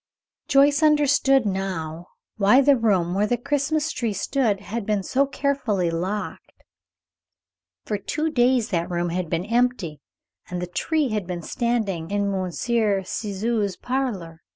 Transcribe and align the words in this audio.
Joyce 0.47 0.81
understood, 0.81 1.45
now, 1.45 2.07
why 2.37 2.59
the 2.61 2.75
room 2.75 3.13
where 3.13 3.27
the 3.27 3.37
Christmas 3.37 3.91
tree 3.91 4.13
stood 4.13 4.59
had 4.59 4.83
been 4.83 5.01
kept 5.01 5.09
so 5.09 5.27
carefully 5.27 5.91
locked. 5.91 6.63
For 7.85 7.99
two 7.99 8.31
days 8.31 8.69
that 8.69 8.89
room 8.89 9.09
had 9.09 9.29
been 9.29 9.45
empty 9.45 10.01
and 10.49 10.59
the 10.59 10.65
tree 10.65 11.09
had 11.09 11.27
been 11.27 11.43
standing 11.43 12.09
in 12.09 12.31
Monsieur 12.31 13.03
Ciseaux's 13.03 13.77
parlor. 13.77 14.41